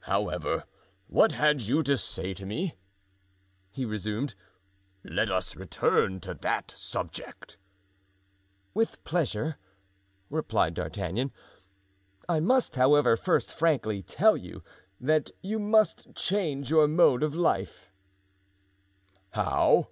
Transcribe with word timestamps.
"However, 0.00 0.64
what 1.06 1.32
had 1.32 1.62
you 1.62 1.82
to 1.84 1.96
say 1.96 2.34
to 2.34 2.44
me?" 2.44 2.74
he 3.70 3.86
resumed; 3.86 4.34
"let 5.04 5.30
us 5.30 5.56
return 5.56 6.20
to 6.20 6.34
that 6.34 6.70
subject." 6.72 7.56
"With 8.74 9.02
pleasure," 9.04 9.56
replied 10.28 10.74
D'Artagnan; 10.74 11.32
"I 12.28 12.40
must, 12.40 12.76
however, 12.76 13.16
first 13.16 13.50
frankly 13.54 14.02
tell 14.02 14.36
you 14.36 14.62
that 15.00 15.30
you 15.40 15.58
must 15.58 16.14
change 16.14 16.68
your 16.68 16.86
mode 16.86 17.22
of 17.22 17.34
life." 17.34 17.90
"How?" 19.30 19.88